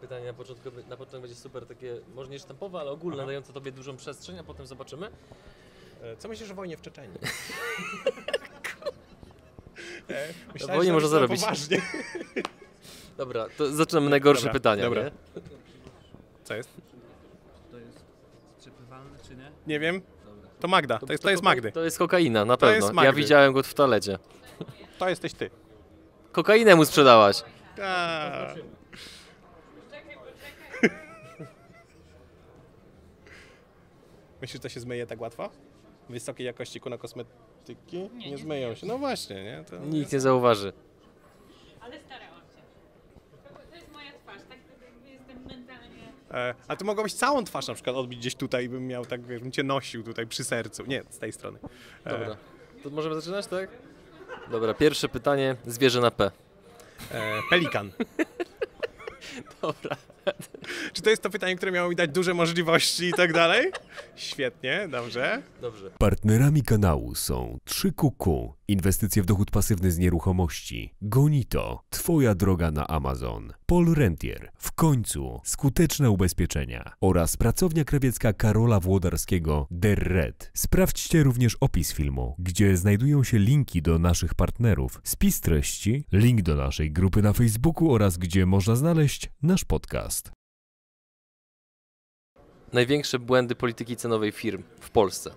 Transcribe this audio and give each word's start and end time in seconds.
pytanie 0.00 0.26
na 0.26 0.32
początku, 0.32 0.70
na 0.88 0.96
początek 0.96 1.20
będzie 1.20 1.34
super 1.36 1.66
takie, 1.66 1.96
może 2.14 2.30
nie 2.30 2.38
sztampowe, 2.38 2.80
ale 2.80 2.90
ogólne, 2.90 3.16
Aha. 3.18 3.26
dające 3.26 3.52
tobie 3.52 3.72
dużą 3.72 3.96
przestrzeń, 3.96 4.38
a 4.38 4.44
potem 4.44 4.66
zobaczymy. 4.66 5.10
E, 6.02 6.16
Co 6.16 6.28
myślisz 6.28 6.50
o 6.50 6.54
wojnie 6.54 6.76
w 6.76 6.80
Czeczeniu? 6.82 7.18
E, 10.10 10.28
myślałem, 10.54 10.76
wojnie 10.76 10.88
że 10.90 10.92
można 10.94 11.06
to 11.08 11.10
zarobić. 11.10 11.40
Poważnie. 11.40 11.82
Dobra, 13.16 13.46
to 13.56 13.72
zaczynamy 13.72 14.10
najgorsze 14.10 14.40
Dobra, 14.42 14.52
pytania, 14.52 14.82
dobra. 14.82 15.02
nie? 15.02 15.10
Co 16.44 16.54
jest? 16.54 16.68
To 17.70 17.78
jest 17.78 18.04
przepływalne 18.60 19.18
czy 19.28 19.36
nie? 19.36 19.50
Nie 19.66 19.80
wiem. 19.80 20.02
To 20.60 20.68
Magda, 20.68 20.98
to 20.98 21.12
jest, 21.12 21.22
to 21.22 21.30
jest 21.30 21.42
Magdy. 21.42 21.72
To 21.72 21.84
jest 21.84 21.98
kokaina, 21.98 22.44
na 22.44 22.56
To 22.56 22.70
jest 22.70 22.86
pewno. 22.86 23.04
Ja 23.04 23.12
widziałem 23.12 23.52
go 23.52 23.62
w 23.62 23.74
toalecie. 23.74 24.18
To 24.98 25.08
jesteś 25.08 25.32
ty. 25.34 25.50
Kokainę 26.32 26.76
mu 26.76 26.84
sprzedałaś. 26.84 27.42
A. 27.82 28.54
Myślisz, 34.40 34.52
że 34.52 34.58
to 34.62 34.68
się 34.68 34.80
zmyje 34.80 35.06
tak 35.06 35.20
łatwo? 35.20 35.50
Wysokiej 36.08 36.46
jakości 36.46 36.80
kuna 36.80 36.98
kosmetyki? 36.98 38.10
Nie, 38.12 38.38
zmyją 38.38 38.74
się. 38.74 38.86
No 38.86 38.98
właśnie, 38.98 39.44
nie? 39.44 39.64
To... 39.70 39.76
Nikt 39.78 40.12
nie 40.12 40.20
zauważy. 40.20 40.72
Ale 41.80 42.00
starałam 42.00 42.40
się. 42.40 42.62
To, 43.70 43.76
jest 43.76 43.92
moja 43.92 44.12
twarz, 44.12 44.42
tak 44.48 44.58
jakby 44.82 45.10
jestem 45.10 45.44
mentalnie... 45.44 46.12
E, 46.30 46.54
a 46.68 46.76
ty 46.76 46.84
mogłabyś 46.84 47.12
całą 47.12 47.44
twarz 47.44 47.68
na 47.68 47.74
przykład 47.74 47.96
odbić 47.96 48.18
gdzieś 48.18 48.34
tutaj, 48.34 48.68
bym 48.68 48.86
miał 48.86 49.06
tak, 49.06 49.26
wiesz, 49.26 49.40
bym 49.40 49.52
cię 49.52 49.62
nosił 49.62 50.02
tutaj 50.02 50.26
przy 50.26 50.44
sercu. 50.44 50.86
Nie, 50.86 51.02
z 51.10 51.18
tej 51.18 51.32
strony. 51.32 51.58
E, 52.04 52.10
Dobra. 52.10 52.36
To 52.82 52.90
możemy 52.90 53.14
zaczynać, 53.14 53.46
tak? 53.46 53.70
Dobra, 54.50 54.74
pierwsze 54.74 55.08
pytanie. 55.08 55.56
Zwierzę 55.66 56.00
na 56.00 56.10
P. 56.10 56.30
E, 57.12 57.40
pelikan. 57.50 57.90
Dobra. 59.62 59.96
Czy 60.92 61.02
to 61.02 61.10
jest 61.10 61.22
to 61.22 61.30
pytanie, 61.30 61.56
które 61.56 61.72
miało 61.72 61.90
mi 61.90 61.96
dać 61.96 62.10
duże 62.10 62.34
możliwości 62.34 63.04
i 63.04 63.12
tak 63.12 63.32
dalej? 63.32 63.70
Świetnie, 64.16 64.88
dobrze. 64.90 65.42
Dobrze. 65.60 65.90
Partnerami 65.98 66.62
kanału 66.62 67.14
są 67.14 67.58
3QQ, 67.68 68.48
inwestycje 68.68 69.22
w 69.22 69.26
dochód 69.26 69.50
pasywny 69.50 69.90
z 69.90 69.98
nieruchomości, 69.98 70.94
Gonito, 71.02 71.84
Twoja 71.90 72.34
droga 72.34 72.70
na 72.70 72.86
Amazon, 72.88 73.52
Paul 73.66 73.94
Rentier, 73.94 74.50
w 74.58 74.72
końcu 74.72 75.40
skuteczne 75.44 76.10
ubezpieczenia 76.10 76.92
oraz 77.00 77.36
pracownia 77.36 77.84
krawiecka 77.84 78.32
Karola 78.32 78.80
Włodarskiego 78.80 79.66
Der 79.70 79.98
Red. 79.98 80.50
Sprawdźcie 80.54 81.22
również 81.22 81.56
opis 81.60 81.92
filmu, 81.92 82.34
gdzie 82.38 82.76
znajdują 82.76 83.24
się 83.24 83.38
linki 83.38 83.82
do 83.82 83.98
naszych 83.98 84.34
partnerów, 84.34 85.00
spis 85.04 85.40
treści, 85.40 86.04
link 86.12 86.42
do 86.42 86.56
naszej 86.56 86.92
grupy 86.92 87.22
na 87.22 87.32
Facebooku 87.32 87.92
oraz 87.92 88.18
gdzie 88.18 88.46
można 88.46 88.76
znaleźć 88.76 89.30
nasz 89.42 89.64
podcast. 89.64 90.39
Największe 92.72 93.18
błędy 93.18 93.54
polityki 93.54 93.96
cenowej 93.96 94.32
firm 94.32 94.62
w 94.80 94.90
Polsce. 94.90 95.30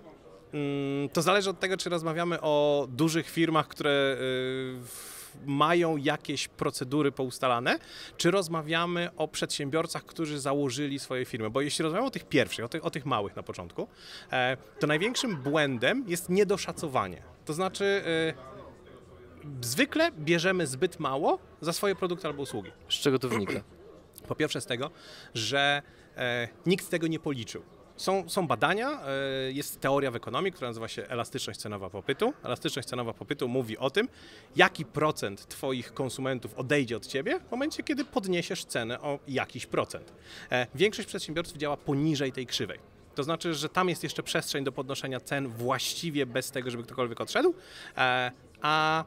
Mm, 0.54 1.08
To 1.08 1.22
zależy 1.22 1.50
od 1.50 1.60
tego, 1.60 1.76
czy 1.76 1.90
rozmawiamy 1.90 2.40
o 2.40 2.86
dużych 2.90 3.30
firmach, 3.30 3.68
które 3.68 4.16
y, 4.20 5.46
mają 5.46 5.96
jakieś 5.96 6.48
procedury 6.48 7.12
poustalane, 7.12 7.78
czy 8.16 8.30
rozmawiamy 8.30 9.10
o 9.16 9.28
przedsiębiorcach, 9.28 10.04
którzy 10.04 10.40
założyli 10.40 10.98
swoje 10.98 11.24
firmy. 11.24 11.50
Bo 11.50 11.60
jeśli 11.60 11.82
rozmawiamy 11.82 12.06
o 12.06 12.10
tych 12.10 12.24
pierwszych, 12.24 12.64
o 12.64 12.68
tych, 12.68 12.84
o 12.84 12.90
tych 12.90 13.06
małych 13.06 13.36
na 13.36 13.42
początku, 13.42 13.88
e, 14.32 14.56
to 14.80 14.86
największym 14.86 15.36
błędem 15.36 16.04
jest 16.08 16.28
niedoszacowanie. 16.28 17.22
To 17.44 17.52
znaczy, 17.52 17.84
y, 19.44 19.54
zwykle 19.60 20.12
bierzemy 20.12 20.66
zbyt 20.66 21.00
mało 21.00 21.38
za 21.60 21.72
swoje 21.72 21.94
produkty 21.94 22.26
albo 22.28 22.42
usługi. 22.42 22.70
Z 22.88 22.94
czego 22.94 23.18
to 23.18 23.28
wynika? 23.28 23.52
Po 24.28 24.34
pierwsze 24.34 24.60
z 24.60 24.66
tego, 24.66 24.90
że 25.34 25.82
e, 26.16 26.48
nikt 26.66 26.90
tego 26.90 27.06
nie 27.06 27.18
policzył. 27.18 27.62
Są, 27.96 28.28
są 28.28 28.46
badania, 28.46 29.00
e, 29.06 29.52
jest 29.52 29.80
teoria 29.80 30.10
w 30.10 30.16
ekonomii, 30.16 30.52
która 30.52 30.68
nazywa 30.70 30.88
się 30.88 31.06
elastyczność 31.06 31.60
cenowa 31.60 31.90
popytu. 31.90 32.32
Elastyczność 32.42 32.88
cenowa 32.88 33.12
popytu 33.12 33.48
mówi 33.48 33.78
o 33.78 33.90
tym, 33.90 34.08
jaki 34.56 34.84
procent 34.84 35.48
Twoich 35.48 35.94
konsumentów 35.94 36.54
odejdzie 36.54 36.96
od 36.96 37.06
Ciebie 37.06 37.40
w 37.48 37.50
momencie, 37.50 37.82
kiedy 37.82 38.04
podniesiesz 38.04 38.64
cenę 38.64 39.00
o 39.00 39.18
jakiś 39.28 39.66
procent. 39.66 40.12
E, 40.50 40.66
większość 40.74 41.08
przedsiębiorców 41.08 41.56
działa 41.56 41.76
poniżej 41.76 42.32
tej 42.32 42.46
krzywej. 42.46 42.78
To 43.14 43.22
znaczy, 43.22 43.54
że 43.54 43.68
tam 43.68 43.88
jest 43.88 44.02
jeszcze 44.02 44.22
przestrzeń 44.22 44.64
do 44.64 44.72
podnoszenia 44.72 45.20
cen 45.20 45.48
właściwie 45.48 46.26
bez 46.26 46.50
tego, 46.50 46.70
żeby 46.70 46.82
ktokolwiek 46.82 47.20
odszedł, 47.20 47.54
e, 47.96 48.30
a 48.62 49.04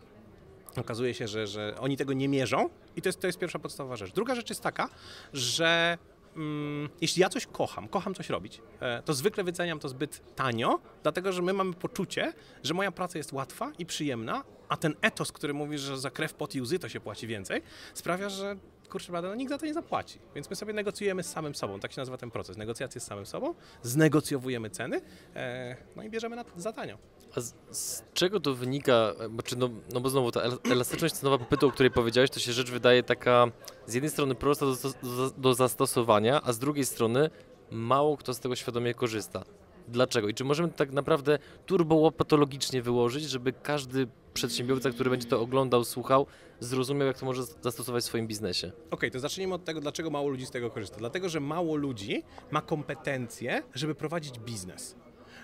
Okazuje 0.78 1.14
się, 1.14 1.28
że, 1.28 1.48
że 1.48 1.76
oni 1.80 1.98
tego 1.98 2.14
nie 2.14 2.28
mierzą 2.28 2.70
i 2.98 3.02
to 3.02 3.10
jest, 3.10 3.20
to 3.20 3.28
jest 3.28 3.40
pierwsza 3.40 3.60
podstawowa 3.60 3.96
rzecz. 3.96 4.12
Druga 4.12 4.36
rzecz 4.36 4.50
jest 4.50 4.62
taka, 4.62 4.90
że 5.34 5.98
mm, 6.36 6.90
jeśli 7.02 7.22
ja 7.22 7.30
coś 7.30 7.46
kocham, 7.46 7.88
kocham 7.88 8.16
coś 8.16 8.30
robić, 8.30 8.62
e, 8.80 9.02
to 9.02 9.14
zwykle 9.14 9.44
wyceniam 9.44 9.80
to 9.80 9.90
zbyt 9.90 10.36
tanio, 10.36 10.80
dlatego 11.04 11.32
że 11.32 11.42
my 11.42 11.54
mamy 11.54 11.74
poczucie, 11.74 12.34
że 12.64 12.74
moja 12.74 12.92
praca 12.92 13.18
jest 13.18 13.34
łatwa 13.34 13.72
i 13.80 13.86
przyjemna, 13.86 14.44
a 14.70 14.78
ten 14.78 14.96
etos, 15.02 15.32
który 15.32 15.54
mówi, 15.54 15.78
że 15.78 16.00
za 16.00 16.12
krew, 16.12 16.34
pot 16.34 16.56
i 16.56 16.62
łzy 16.62 16.80
to 16.80 16.90
się 16.90 17.00
płaci 17.00 17.28
więcej, 17.28 17.62
sprawia, 17.94 18.30
że 18.30 18.56
kurczę 18.90 19.22
no 19.22 19.36
nikt 19.36 19.50
za 19.50 19.58
to 19.58 19.66
nie 19.66 19.74
zapłaci. 19.74 20.20
Więc 20.36 20.50
my 20.50 20.56
sobie 20.56 20.74
negocjujemy 20.74 21.24
z 21.24 21.30
samym 21.30 21.56
sobą, 21.56 21.80
tak 21.80 21.92
się 21.92 22.02
nazywa 22.02 22.18
ten 22.18 22.32
proces, 22.32 22.58
negocjacje 22.58 23.02
z 23.02 23.04
samym 23.04 23.26
sobą, 23.26 23.56
znegocjowujemy 23.82 24.70
ceny, 24.70 25.02
e, 25.36 25.78
no 25.96 26.04
i 26.04 26.10
bierzemy 26.10 26.36
na, 26.36 26.46
za 26.58 26.74
tanio. 26.74 26.98
A 27.36 27.42
z, 27.42 27.54
z 27.72 28.04
czego 28.14 28.40
to 28.40 28.54
wynika? 28.56 29.14
Czy 29.44 29.58
no, 29.58 29.70
no 29.94 30.02
bo 30.02 30.10
znowu 30.10 30.32
ta 30.32 30.42
el- 30.42 30.60
elastyczność 30.72 31.16
cenowa 31.16 31.38
popytu, 31.38 31.68
o 31.68 31.72
której 31.72 31.92
powiedziałeś, 31.92 32.30
to 32.30 32.40
się 32.40 32.54
rzecz 32.54 32.72
wydaje 32.72 33.04
taka 33.04 33.48
z 33.88 33.94
jednej 33.94 34.12
strony 34.12 34.36
prosta 34.36 34.66
do, 34.66 34.76
do, 35.04 35.30
do 35.38 35.54
zastosowania, 35.54 36.42
a 36.44 36.54
z 36.54 36.60
drugiej 36.60 36.86
strony 36.86 37.30
mało 37.72 38.18
kto 38.18 38.34
z 38.34 38.40
tego 38.40 38.56
świadomie 38.56 38.94
korzysta. 38.94 39.44
Dlaczego? 39.88 40.30
I 40.30 40.34
czy 40.34 40.44
możemy 40.44 40.70
tak 40.70 40.92
naprawdę 40.92 41.40
turbołopatologicznie 41.66 42.82
wyłożyć, 42.82 43.24
żeby 43.24 43.54
każdy 43.64 44.08
przedsiębiorca, 44.34 44.90
który 44.90 45.10
będzie 45.10 45.28
to 45.28 45.42
oglądał, 45.42 45.84
słuchał, 45.84 46.26
zrozumiał, 46.60 47.08
jak 47.08 47.20
to 47.20 47.26
może 47.26 47.44
zastosować 47.44 48.04
w 48.04 48.08
swoim 48.08 48.28
biznesie? 48.28 48.72
Okej, 48.92 49.12
to 49.12 49.20
zacznijmy 49.20 49.54
od 49.56 49.64
tego, 49.66 49.82
dlaczego 49.82 50.10
mało 50.10 50.30
ludzi 50.30 50.46
z 50.46 50.52
tego 50.52 50.72
korzysta. 50.72 50.98
Dlatego, 50.98 51.30
że 51.30 51.40
mało 51.40 51.76
ludzi 51.76 52.24
ma 52.52 52.62
kompetencje, 52.62 53.64
żeby 53.76 53.96
prowadzić 53.96 54.40
biznes. 54.40 54.96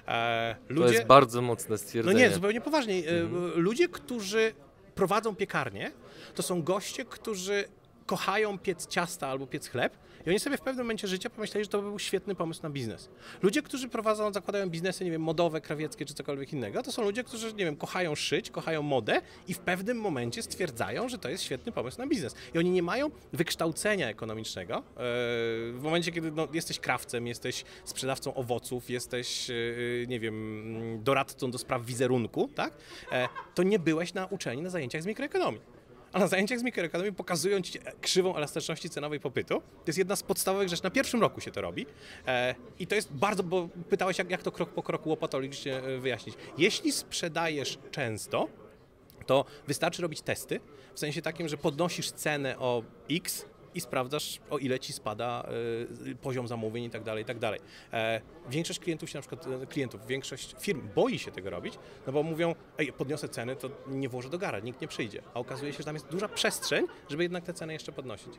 E, 0.07 0.55
To 0.67 0.73
ludzie, 0.73 0.93
jest 0.93 1.05
bardzo 1.07 1.41
mocne 1.41 1.69
no 1.73 1.77
stwierdzenie. 1.77 2.19
nie, 2.19 2.31
zupełnie 2.31 2.61
poważnie. 2.61 2.93
E, 3.09 3.23
Ludzie, 3.55 3.87
którzy 3.87 4.53
prowadzą 4.95 5.35
piekarnię, 5.35 5.91
to 6.35 6.43
są 6.43 6.63
goście, 6.63 7.05
którzy 7.05 7.63
kochają 8.05 8.57
piec 8.59 8.87
ciasta 8.87 9.27
albo 9.27 9.47
piec 9.47 9.67
chleb 9.67 9.97
i 10.25 10.29
oni 10.29 10.39
sobie 10.39 10.57
w 10.57 10.61
pewnym 10.61 10.85
momencie 10.85 11.07
życia 11.07 11.29
pomyśleli, 11.29 11.65
że 11.65 11.69
to 11.69 11.81
by 11.81 11.89
był 11.89 11.99
świetny 11.99 12.35
pomysł 12.35 12.63
na 12.63 12.69
biznes. 12.69 13.09
Ludzie, 13.41 13.61
którzy 13.61 13.89
prowadzą, 13.89 14.33
zakładają 14.33 14.69
biznesy, 14.69 15.05
nie 15.05 15.11
wiem, 15.11 15.21
modowe, 15.21 15.61
krawieckie 15.61 16.05
czy 16.05 16.13
cokolwiek 16.13 16.53
innego, 16.53 16.83
to 16.83 16.91
są 16.91 17.03
ludzie, 17.03 17.23
którzy, 17.23 17.53
nie 17.53 17.65
wiem, 17.65 17.75
kochają 17.75 18.15
szyć, 18.15 18.49
kochają 18.51 18.81
modę 18.81 19.21
i 19.47 19.53
w 19.53 19.59
pewnym 19.59 19.97
momencie 19.97 20.43
stwierdzają, 20.43 21.09
że 21.09 21.17
to 21.17 21.29
jest 21.29 21.43
świetny 21.43 21.71
pomysł 21.71 21.97
na 21.97 22.07
biznes. 22.07 22.35
I 22.53 22.57
oni 22.57 22.69
nie 22.69 22.83
mają 22.83 23.11
wykształcenia 23.33 24.09
ekonomicznego. 24.09 24.77
E, 24.77 24.83
W 24.97 25.79
momencie, 25.81 26.11
kiedy 26.11 26.31
no, 26.31 26.47
jesteś 26.53 26.79
krawcem, 26.79 27.27
jesteś 27.27 27.63
sprzedawcą 27.85 28.33
owoców, 28.33 28.89
jesteś, 28.89 29.49
e, 29.49 29.53
nie 30.07 30.19
wiem, 30.19 30.99
doradcą 31.03 31.51
do 31.51 31.57
spraw 31.57 31.85
wizerunku, 31.85 32.49
tak? 32.55 32.73
E, 33.11 33.27
To 33.55 33.63
nie 33.63 33.79
byłeś 33.79 34.13
na 34.13 34.25
uczelni 34.25 34.61
na 34.61 34.69
zajęciach 34.69 35.03
z 35.03 35.05
mikroekonomii. 35.05 35.72
A 36.13 36.19
na 36.19 36.27
zajęciach 36.27 36.59
z 36.59 36.63
mikroekonomii 36.63 37.13
pokazują 37.13 37.61
ci 37.61 37.79
krzywą 38.01 38.35
elastyczności 38.35 38.89
cenowej 38.89 39.19
popytu. 39.19 39.59
To 39.59 39.83
jest 39.87 39.97
jedna 39.99 40.15
z 40.15 40.23
podstawowych 40.23 40.69
rzeczy. 40.69 40.83
Na 40.83 40.89
pierwszym 40.89 41.21
roku 41.21 41.41
się 41.41 41.51
to 41.51 41.61
robi. 41.61 41.85
E, 42.27 42.55
I 42.79 42.87
to 42.87 42.95
jest 42.95 43.13
bardzo, 43.13 43.43
bo 43.43 43.69
pytałeś, 43.89 44.17
jak, 44.17 44.29
jak 44.29 44.43
to 44.43 44.51
krok 44.51 44.69
po 44.69 44.83
kroku 44.83 45.09
łopatologicznie 45.09 45.77
e, 45.77 45.97
wyjaśnić. 45.97 46.35
Jeśli 46.57 46.91
sprzedajesz 46.91 47.77
często, 47.91 48.47
to 49.25 49.45
wystarczy 49.67 50.01
robić 50.01 50.21
testy, 50.21 50.59
w 50.93 50.99
sensie 50.99 51.21
takim, 51.21 51.47
że 51.47 51.57
podnosisz 51.57 52.11
cenę 52.11 52.59
o 52.59 52.83
X 53.11 53.45
i 53.75 53.81
sprawdzasz, 53.81 54.39
o 54.49 54.57
ile 54.57 54.79
ci 54.79 54.93
spada 54.93 55.49
y, 56.07 56.15
poziom 56.15 56.47
zamówień 56.47 56.83
i 56.83 56.89
tak 56.89 57.03
dalej, 57.03 57.23
i 57.23 57.25
tak 57.25 57.39
dalej. 57.39 57.59
E, 57.93 58.21
większość 58.49 58.79
klientów 58.79 59.09
się 59.09 59.17
na 59.17 59.21
przykład, 59.21 59.47
e, 59.47 59.67
klientów, 59.67 60.07
większość 60.07 60.55
firm 60.59 60.81
boi 60.95 61.19
się 61.19 61.31
tego 61.31 61.49
robić, 61.49 61.73
no 62.07 62.13
bo 62.13 62.23
mówią, 62.23 62.55
ej, 62.77 62.93
podniosę 62.93 63.29
ceny, 63.29 63.55
to 63.55 63.69
nie 63.87 64.09
włożę 64.09 64.29
do 64.29 64.37
gara, 64.37 64.59
nikt 64.59 64.81
nie 64.81 64.87
przyjdzie. 64.87 65.21
A 65.33 65.39
okazuje 65.39 65.71
się, 65.71 65.77
że 65.77 65.83
tam 65.83 65.95
jest 65.95 66.07
duża 66.07 66.27
przestrzeń, 66.27 66.85
żeby 67.09 67.23
jednak 67.23 67.43
te 67.43 67.53
ceny 67.53 67.73
jeszcze 67.73 67.91
podnosić. 67.91 68.33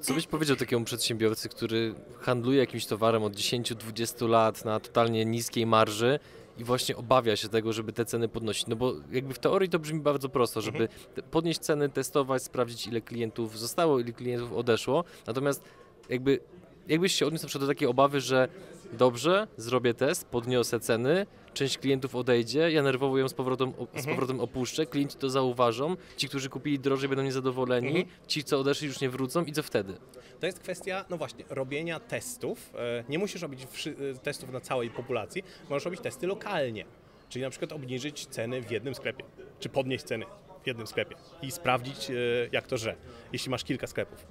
Co 0.00 0.14
byś 0.14 0.26
powiedział 0.26 0.56
takiemu 0.56 0.84
przedsiębiorcy, 0.84 1.48
który 1.48 1.94
handluje 2.20 2.58
jakimś 2.58 2.86
towarem 2.86 3.22
od 3.22 3.32
10-20 3.36 4.28
lat 4.28 4.64
na 4.64 4.80
totalnie 4.80 5.24
niskiej 5.24 5.66
marży 5.66 6.18
i 6.58 6.64
właśnie 6.64 6.96
obawia 6.96 7.36
się 7.36 7.48
tego, 7.48 7.72
żeby 7.72 7.92
te 7.92 8.04
ceny 8.04 8.28
podnosić? 8.28 8.66
No 8.66 8.76
bo 8.76 8.94
jakby 9.12 9.34
w 9.34 9.38
teorii 9.38 9.68
to 9.68 9.78
brzmi 9.78 10.00
bardzo 10.00 10.28
prosto, 10.28 10.60
żeby 10.60 10.88
te- 11.14 11.22
podnieść 11.22 11.60
ceny, 11.60 11.88
testować, 11.88 12.42
sprawdzić 12.42 12.86
ile 12.86 13.00
klientów 13.00 13.58
zostało, 13.58 14.00
ile 14.00 14.12
klientów 14.12 14.52
odeszło. 14.52 15.04
Natomiast 15.26 15.62
jakby 16.08 16.40
jakbyś 16.88 17.14
się 17.14 17.26
odniósł 17.26 17.44
na 17.44 17.48
przykład 17.48 17.68
do 17.68 17.74
takiej 17.74 17.88
obawy, 17.88 18.20
że 18.20 18.48
dobrze, 18.92 19.46
zrobię 19.56 19.94
test, 19.94 20.24
podniosę 20.26 20.80
ceny, 20.80 21.26
część 21.54 21.78
klientów 21.78 22.14
odejdzie, 22.14 22.70
ja 22.70 22.82
nerwowo 22.82 23.18
ją 23.18 23.28
z 23.28 23.34
powrotem, 23.34 23.72
z 23.72 23.96
Mhm. 23.96 24.06
powrotem 24.16 24.40
opuszczę, 24.40 24.86
klienci 24.86 25.16
to 25.18 25.30
zauważą, 25.30 25.96
ci, 26.16 26.28
którzy 26.28 26.48
kupili 26.48 26.78
drożej 26.78 27.08
będą 27.08 27.22
niezadowoleni, 27.24 27.88
Mhm. 28.00 28.06
ci, 28.26 28.44
co 28.44 28.60
odeszli 28.60 28.86
już 28.88 29.00
nie 29.00 29.10
wrócą 29.10 29.44
i 29.44 29.52
co 29.52 29.62
wtedy? 29.62 29.94
To 30.40 30.46
jest 30.46 30.60
kwestia, 30.60 31.04
no 31.10 31.16
właśnie, 31.16 31.44
robienia 31.50 32.00
testów. 32.00 32.70
E, 32.74 33.04
Nie 33.08 33.18
musisz 33.18 33.42
robić 33.42 33.62
e, 33.62 34.14
testów 34.18 34.50
na 34.52 34.60
całej 34.60 34.90
populacji, 34.90 35.42
możesz 35.70 35.84
robić 35.84 36.00
testy 36.00 36.26
lokalnie. 36.26 36.84
Czyli 37.28 37.42
na 37.42 37.50
przykład 37.50 37.72
obniżyć 37.72 38.26
ceny 38.26 38.62
w 38.62 38.70
jednym 38.70 38.94
sklepie, 38.94 39.24
czy 39.60 39.68
podnieść 39.68 40.04
ceny 40.04 40.24
w 40.62 40.66
jednym 40.66 40.86
sklepie 40.86 41.16
i 41.42 41.50
sprawdzić, 41.50 42.10
e, 42.10 42.14
jak 42.52 42.66
to 42.66 42.78
że, 42.78 42.96
jeśli 43.32 43.50
masz 43.50 43.64
kilka 43.64 43.86
sklepów. 43.86 44.26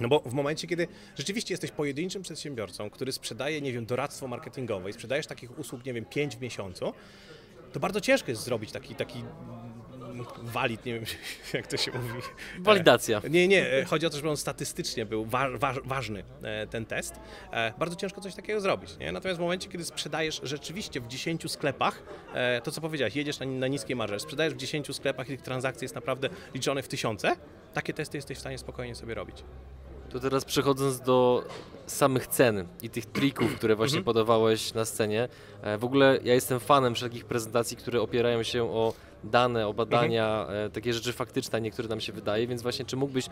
No 0.00 0.08
bo 0.08 0.20
w 0.20 0.32
momencie, 0.32 0.66
kiedy 0.66 0.88
rzeczywiście 1.18 1.54
jesteś 1.54 1.70
pojedynczym 1.70 2.22
przedsiębiorcą, 2.22 2.90
który 2.90 3.12
sprzedaje, 3.12 3.60
nie 3.60 3.72
wiem, 3.72 3.86
doradztwo 3.86 4.28
marketingowe 4.28 4.90
i 4.90 4.92
sprzedajesz 4.92 5.26
takich 5.26 5.58
usług, 5.58 5.84
nie 5.84 5.94
wiem, 5.94 6.04
5 6.04 6.36
w 6.36 6.40
miesiącu, 6.40 6.92
to 7.72 7.80
bardzo 7.80 8.00
ciężko 8.00 8.30
jest 8.30 8.42
zrobić 8.42 8.72
taki, 8.72 8.94
taki 8.94 9.24
walid, 10.42 10.84
nie 10.84 10.94
wiem 10.94 11.04
jak 11.54 11.66
to 11.66 11.76
się 11.76 11.92
mówi. 11.92 12.20
Walidacja. 12.58 13.22
Nie, 13.30 13.48
nie, 13.48 13.72
e, 13.72 13.84
chodzi 13.84 14.06
o 14.06 14.10
to, 14.10 14.16
żeby 14.16 14.30
on 14.30 14.36
statystycznie 14.36 15.06
był 15.06 15.24
wa 15.24 15.58
wa 15.58 15.74
ważny, 15.84 16.24
e, 16.42 16.66
ten 16.66 16.86
test. 16.86 17.14
E, 17.52 17.72
Bardzo 17.78 17.96
ciężko 17.96 18.20
coś 18.20 18.34
takiego 18.34 18.60
zrobić. 18.60 18.98
Nie? 18.98 19.12
Natomiast 19.12 19.38
w 19.38 19.40
momencie, 19.40 19.68
kiedy 19.68 19.84
sprzedajesz 19.84 20.40
rzeczywiście 20.42 21.00
w 21.00 21.06
10 21.08 21.48
sklepach, 21.48 22.02
e, 22.34 22.60
to 22.60 22.70
co 22.70 22.80
powiedziałeś, 22.80 23.16
jedziesz 23.16 23.38
na, 23.38 23.46
na 23.46 23.66
niskiej 23.66 23.96
marży, 23.96 24.20
sprzedajesz 24.20 24.54
w 24.54 24.56
10 24.56 24.94
sklepach 24.96 25.26
i 25.26 25.30
tych 25.30 25.42
transakcji 25.42 25.84
jest 25.84 25.94
naprawdę 25.94 26.28
liczone 26.54 26.82
w 26.82 26.88
tysiące, 26.88 27.36
takie 27.74 27.92
testy 27.92 28.18
jesteś 28.18 28.38
w 28.38 28.40
stanie 28.40 28.58
spokojnie 28.58 28.94
sobie 28.94 29.14
robić. 29.14 29.44
To 30.10 30.20
teraz 30.20 30.44
przechodząc 30.44 31.00
do 31.00 31.44
samych 31.86 32.26
cen 32.26 32.66
i 32.82 32.90
tych 32.90 33.06
trików, 33.06 33.54
które 33.56 33.76
właśnie 33.76 33.98
Mhm. 33.98 34.04
podawałeś 34.04 34.74
na 34.74 34.84
scenie. 34.84 35.28
E, 35.62 35.78
W 35.78 35.84
ogóle 35.84 36.18
ja 36.24 36.34
jestem 36.34 36.60
fanem 36.60 36.94
wszelkich 36.94 37.24
prezentacji, 37.24 37.76
które 37.76 38.00
opierają 38.02 38.42
się 38.42 38.62
o 38.64 38.92
dane, 39.24 39.66
o 39.68 39.74
badania, 39.74 40.40
Mhm. 40.40 40.66
e, 40.66 40.70
takie 40.70 40.92
rzeczy 40.94 41.12
faktyczne, 41.12 41.60
niektóre 41.60 41.88
nam 41.88 42.00
się 42.00 42.12
wydaje, 42.12 42.46
więc 42.46 42.62
właśnie 42.62 42.84
czy 42.84 42.96
mógłbyś 42.96 43.26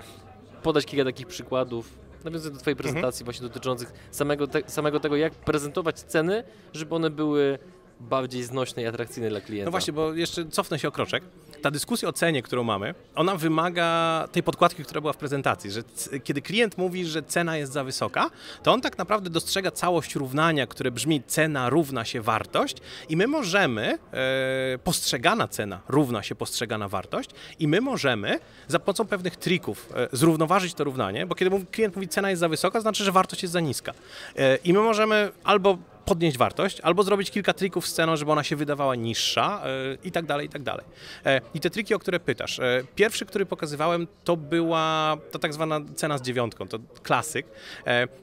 podać 0.63 0.87
kilka 0.87 1.05
takich 1.05 1.27
przykładów, 1.27 1.91
nawiązując 2.25 2.59
do 2.59 2.61
Twojej 2.63 2.73
Mhm. 2.75 2.77
prezentacji 2.89 3.25
właśnie 3.25 3.49
dotyczących 3.49 3.93
samego, 4.11 4.47
te, 4.47 4.63
samego 4.67 5.01
tego, 5.01 5.17
jak 5.17 5.33
prezentować 5.35 6.01
ceny, 6.01 6.45
żeby 6.73 6.95
one 6.95 7.11
były 7.11 7.59
bardziej 8.01 8.43
znośne 8.43 8.83
i 8.83 8.87
atrakcyjne 8.87 9.29
dla 9.31 9.41
klienta. 9.41 9.65
No 9.67 9.71
właśnie, 9.71 9.93
bo 9.93 10.15
jeszcze 10.15 10.47
cofnę 10.49 10.79
się 10.79 10.89
o 10.89 10.93
kroczek. 10.93 11.25
Ta 11.62 11.70
dyskusja 11.70 12.08
o 12.08 12.12
cenie, 12.12 12.43
którą 12.43 12.64
mamy, 12.64 12.94
ona 13.14 13.37
wymaga 13.37 14.28
tej 14.32 14.43
podkładki, 14.43 14.84
która 14.84 15.00
była 15.00 15.12
w 15.12 15.16
prezentacji, 15.16 15.70
że 15.70 15.82
kiedy 16.25 16.43
klient 16.43 16.78
mówi, 16.78 17.05
że 17.05 17.22
cena 17.22 17.56
jest 17.56 17.72
za 17.72 17.84
wysoka, 17.84 18.31
to 18.62 18.72
on 18.72 18.81
tak 18.81 18.99
naprawdę 18.99 19.31
dostrzega 19.31 19.70
całość 19.70 20.14
równania, 20.14 20.66
które 20.66 20.90
brzmi 20.90 21.22
cena 21.26 21.70
równa 21.70 22.05
się 22.05 22.20
wartość 22.20 22.76
i 23.08 23.16
my 23.16 23.26
możemy, 23.26 23.99
e, 24.12 24.78
postrzegana 24.84 25.49
cena 25.49 25.81
równa 25.88 26.22
się 26.22 26.34
postrzegana 26.34 26.88
wartość 26.88 27.31
i 27.58 27.69
my 27.69 27.81
możemy 27.81 28.38
za 28.69 28.78
pomocą 28.78 29.06
pewnych 29.06 29.37
trików 29.37 29.93
e, 29.94 30.08
zrównoważyć 30.12 30.75
to 30.75 30.84
równanie, 30.84 31.26
bo 31.26 31.34
kiedy 31.34 31.66
klient 31.70 31.96
mówi 31.96 32.08
cena 32.08 32.31
jest 32.31 32.40
za 32.40 32.49
wysoka, 32.49 32.81
znaczy, 32.81 33.05
że 33.05 33.12
wartość 33.12 33.43
jest 33.43 33.52
za 33.52 33.60
niska. 33.60 33.93
E, 34.37 34.56
I 34.56 34.72
my 34.72 34.81
możemy 34.81 35.31
albo 35.44 35.78
podnieść 36.08 36.38
wartość, 36.38 36.81
albo 36.81 37.02
zrobić 37.02 37.31
kilka 37.31 37.52
trików 37.52 37.88
z 37.88 37.93
ceną, 37.93 38.16
żeby 38.16 38.32
ona 38.32 38.44
się 38.44 38.56
wydawała 38.56 38.94
niższa 38.94 39.62
e, 39.64 39.69
i 40.05 40.12
tak 40.12 40.26
dalej, 40.26 40.46
i 40.46 40.49
tak 40.49 40.62
dalej. 40.62 40.87
E, 41.26 41.40
I 41.55 41.60
te 41.60 41.70
triki, 41.70 41.94
o 41.94 41.99
które 41.99 42.20
pytasz. 42.20 42.58
e, 42.58 42.82
Pierwszy, 42.94 43.26
który 43.26 43.46
pokazywałem, 43.46 44.06
to 44.25 44.37
była 44.37 45.16
ta 45.31 45.38
tak 45.38 45.55
zwana 45.55 45.81
cena 45.94 46.19
z 46.19 46.22
dziewiątką, 46.22 46.69
to 46.69 46.78
klasyk. 47.02 47.46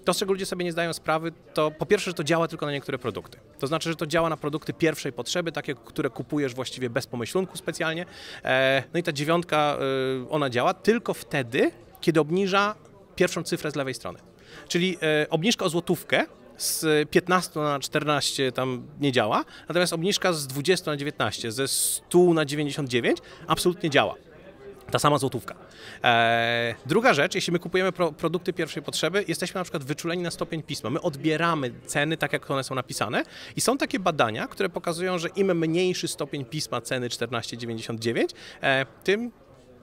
To, 0.05 0.13
z 0.13 0.17
czego 0.17 0.33
ludzie 0.33 0.45
sobie 0.45 0.65
nie 0.65 0.71
zdają 0.71 0.93
sprawy, 0.93 1.31
to 1.53 1.71
po 1.71 1.85
pierwsze, 1.85 2.09
że 2.11 2.13
to 2.13 2.23
działa 2.23 2.47
tylko 2.47 2.65
na 2.65 2.71
niektóre 2.71 2.97
produkty. 2.97 3.37
To 3.59 3.67
znaczy, 3.67 3.89
że 3.89 3.95
to 3.95 4.07
działa 4.07 4.29
na 4.29 4.37
produkty 4.37 4.73
pierwszej 4.73 5.13
potrzeby, 5.13 5.51
takie, 5.51 5.75
które 5.75 6.09
kupujesz 6.09 6.53
właściwie 6.53 6.89
bez 6.89 7.07
pomyślunku 7.07 7.57
specjalnie. 7.57 8.05
No 8.93 8.99
i 8.99 9.03
ta 9.03 9.11
dziewiątka, 9.11 9.77
ona 10.29 10.49
działa 10.49 10.73
tylko 10.73 11.13
wtedy, 11.13 11.71
kiedy 12.01 12.19
obniża 12.19 12.75
pierwszą 13.15 13.43
cyfrę 13.43 13.71
z 13.71 13.75
lewej 13.75 13.93
strony. 13.93 14.19
Czyli 14.67 14.97
obniżka 15.29 15.65
o 15.65 15.69
złotówkę 15.69 16.25
z 16.57 17.09
15 17.09 17.59
na 17.59 17.79
14 17.79 18.51
tam 18.51 18.87
nie 18.99 19.11
działa, 19.11 19.45
natomiast 19.67 19.93
obniżka 19.93 20.33
z 20.33 20.47
20 20.47 20.91
na 20.91 20.97
19, 20.97 21.51
ze 21.51 21.67
100 21.67 22.33
na 22.33 22.45
99 22.45 23.17
absolutnie 23.47 23.89
działa. 23.89 24.15
Ta 24.91 24.99
sama 24.99 25.17
złotówka. 25.17 25.55
Eee, 26.03 26.75
druga 26.85 27.13
rzecz, 27.13 27.35
jeśli 27.35 27.53
my 27.53 27.59
kupujemy 27.59 27.91
pro, 27.91 28.11
produkty 28.11 28.53
pierwszej 28.53 28.83
potrzeby, 28.83 29.25
jesteśmy 29.27 29.59
na 29.59 29.63
przykład 29.63 29.83
wyczuleni 29.83 30.23
na 30.23 30.31
stopień 30.31 30.63
pisma. 30.63 30.89
My 30.89 31.01
odbieramy 31.01 31.71
ceny 31.85 32.17
tak, 32.17 32.33
jak 32.33 32.51
one 32.51 32.63
są 32.63 32.75
napisane 32.75 33.23
i 33.55 33.61
są 33.61 33.77
takie 33.77 33.99
badania, 33.99 34.47
które 34.47 34.69
pokazują, 34.69 35.17
że 35.17 35.27
im 35.27 35.57
mniejszy 35.57 36.07
stopień 36.07 36.45
pisma 36.45 36.81
ceny 36.81 37.09
14,99, 37.09 38.35
e, 38.61 38.85
tym 39.03 39.31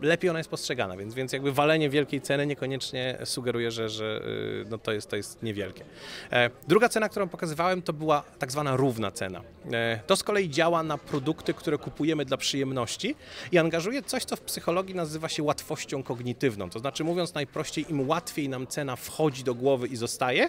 lepiej 0.02 0.30
ona 0.30 0.38
jest 0.38 0.50
postrzegana, 0.50 0.96
więc, 0.96 1.14
więc 1.14 1.32
jakby 1.32 1.52
walenie 1.52 1.90
wielkiej 1.90 2.20
ceny 2.20 2.46
niekoniecznie 2.46 3.18
sugeruje, 3.24 3.70
że, 3.70 3.88
że 3.88 4.22
y, 4.66 4.70
no 4.70 4.78
to, 4.78 4.92
jest, 4.92 5.10
to 5.10 5.16
jest 5.16 5.42
niewielkie. 5.42 5.84
E, 6.32 6.50
Druga 6.68 6.88
cena, 6.88 7.08
którą 7.08 7.28
pokazywałem, 7.28 7.82
to 7.82 7.92
była 7.92 8.22
tak 8.38 8.52
zwana 8.52 8.76
równa 8.76 9.10
cena. 9.10 9.42
E, 9.72 10.00
To 10.06 10.16
z 10.16 10.22
kolei 10.22 10.50
działa 10.50 10.82
na 10.82 10.98
produkty, 10.98 11.54
które 11.54 11.78
kupujemy 11.78 12.24
dla 12.24 12.36
przyjemności 12.36 13.14
i 13.52 13.58
angażuje 13.58 14.02
coś, 14.02 14.24
co 14.24 14.36
w 14.36 14.40
psychologii 14.40 14.94
nazywa 14.94 15.28
się 15.28 15.42
łatwością 15.42 16.02
kognitywną. 16.02 16.70
To 16.70 16.78
znaczy, 16.78 17.04
mówiąc 17.04 17.34
najprościej, 17.34 17.90
im 17.90 18.08
łatwiej 18.08 18.48
nam 18.48 18.66
cena 18.66 18.96
wchodzi 18.96 19.44
do 19.44 19.54
głowy 19.54 19.86
i 19.86 19.96
zostaje, 19.96 20.48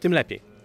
tym 0.00 0.12
lepiej. 0.12 0.57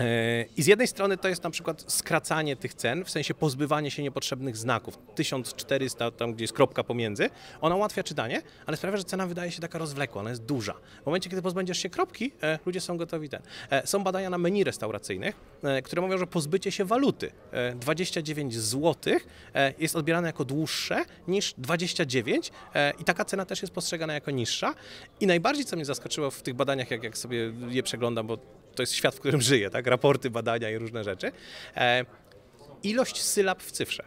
E, 0.00 0.44
I 0.56 0.62
z 0.62 0.66
jednej 0.66 0.88
strony 0.88 1.16
to 1.16 1.28
jest 1.28 1.44
na 1.44 1.50
przykład 1.50 1.84
skracanie 1.86 2.56
tych 2.56 2.74
cen, 2.74 3.04
w 3.04 3.10
sensie 3.10 3.34
pozbywanie 3.34 3.90
się 3.90 4.02
niepotrzebnych 4.02 4.56
znaków. 4.56 4.98
1400, 5.14 6.10
tam 6.10 6.34
gdzie 6.34 6.44
jest 6.44 6.54
kropka 6.54 6.84
pomiędzy, 6.84 7.30
ona 7.60 7.76
ułatwia 7.76 8.02
czytanie, 8.02 8.42
ale 8.66 8.76
sprawia, 8.76 8.96
że 8.96 9.04
cena 9.04 9.26
wydaje 9.26 9.50
się 9.50 9.60
taka 9.60 9.78
rozwlekła, 9.78 10.20
ona 10.20 10.30
jest 10.30 10.44
duża. 10.44 10.74
W 11.02 11.06
momencie, 11.06 11.30
kiedy 11.30 11.42
pozbędziesz 11.42 11.78
się 11.78 11.90
kropki, 11.90 12.32
e, 12.42 12.58
ludzie 12.66 12.80
są 12.80 12.96
gotowi 12.96 13.28
ten. 13.28 13.42
E, 13.70 13.86
Są 13.86 14.04
badania 14.04 14.30
na 14.30 14.38
menu 14.38 14.64
restauracyjnych, 14.64 15.36
które 15.84 16.02
mówią, 16.02 16.18
że 16.18 16.26
pozbycie 16.26 16.72
się 16.72 16.84
waluty 16.84 17.32
e, 17.52 17.74
29 17.74 18.56
zł 18.56 19.14
jest 19.78 19.96
odbierane 19.96 20.26
jako 20.28 20.44
dłuższe 20.44 21.04
niż 21.28 21.54
29 21.58 22.52
e, 22.74 22.92
i 22.98 23.04
taka 23.04 23.24
cena 23.24 23.44
też 23.44 23.62
jest 23.62 23.74
postrzegana 23.74 24.14
jako 24.14 24.30
niższa. 24.30 24.74
I 25.20 25.26
najbardziej, 25.26 25.64
co 25.64 25.76
mnie 25.76 25.84
zaskoczyło 25.84 26.30
w 26.30 26.42
tych 26.42 26.54
badaniach, 26.54 26.90
jak, 26.90 27.02
jak 27.02 27.18
sobie 27.18 27.52
je 27.68 27.82
przeglądam, 27.82 28.26
bo 28.26 28.38
to 28.74 28.82
jest 28.82 28.92
świat, 28.92 29.14
w 29.14 29.20
którym 29.20 29.40
żyję, 29.40 29.70
tak? 29.70 29.86
Raporty, 29.86 30.30
badania 30.30 30.70
i 30.70 30.78
różne 30.78 31.04
rzeczy. 31.04 31.32
E, 31.76 32.04
ilość 32.82 33.22
sylab 33.22 33.62
w 33.62 33.70
cyfrze. 33.72 34.04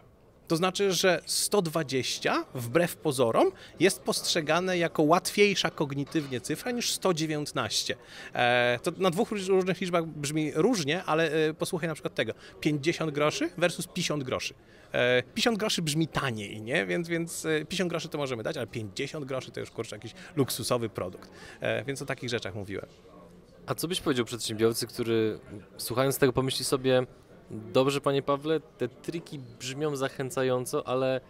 To 0.48 0.56
znaczy, 0.56 0.92
że 0.92 1.20
120 1.26 2.44
wbrew 2.54 2.96
pozorom 2.96 3.52
jest 3.80 4.02
postrzegane 4.02 4.78
jako 4.78 5.02
łatwiejsza 5.02 5.70
kognitywnie 5.70 6.40
cyfra 6.40 6.70
niż 6.70 6.92
119. 6.92 7.96
E, 8.34 8.78
to 8.82 8.90
na 8.96 9.10
dwóch 9.10 9.30
róż- 9.30 9.48
różnych 9.48 9.80
liczbach 9.80 10.06
brzmi 10.06 10.52
różnie, 10.54 11.04
ale 11.04 11.32
e, 11.48 11.54
posłuchaj 11.54 11.88
na 11.88 11.94
przykład 11.94 12.14
tego. 12.14 12.32
50 12.60 13.10
groszy 13.10 13.50
versus 13.58 13.86
50 13.86 14.22
groszy. 14.24 14.54
E, 14.92 15.22
50 15.22 15.58
groszy 15.58 15.82
brzmi 15.82 16.08
taniej, 16.08 16.62
nie? 16.62 16.86
Więc, 16.86 17.08
więc 17.08 17.44
e, 17.44 17.64
50 17.64 17.90
groszy 17.90 18.08
to 18.08 18.18
możemy 18.18 18.42
dać, 18.42 18.56
ale 18.56 18.66
50 18.66 19.24
groszy 19.24 19.50
to 19.50 19.60
już 19.60 19.70
kurczę 19.70 19.96
jakiś 19.96 20.12
luksusowy 20.36 20.88
produkt. 20.88 21.30
E, 21.60 21.84
więc 21.84 22.02
o 22.02 22.06
takich 22.06 22.30
rzeczach 22.30 22.54
mówiłem. 22.54 22.86
A 23.68 23.74
co 23.74 23.88
byś 23.88 24.00
powiedział 24.00 24.24
przedsiębiorcy, 24.24 24.86
który 24.86 25.40
słuchając 25.76 26.18
tego 26.18 26.32
pomyśli 26.32 26.64
sobie, 26.64 27.06
dobrze 27.50 28.00
panie 28.00 28.22
Pawle, 28.22 28.60
te 28.60 28.88
triki 28.88 29.38
brzmią 29.38 29.96
zachęcająco, 29.96 30.88
ale 30.88 31.20